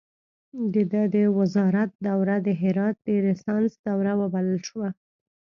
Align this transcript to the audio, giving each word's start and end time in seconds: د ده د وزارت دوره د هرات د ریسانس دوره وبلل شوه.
د 0.73 0.75
ده 0.91 1.03
د 1.15 1.17
وزارت 1.37 1.89
دوره 2.07 2.35
د 2.45 2.47
هرات 2.61 2.95
د 3.07 3.09
ریسانس 3.25 3.71
دوره 3.87 4.11
وبلل 4.21 4.59
شوه. 4.67 4.89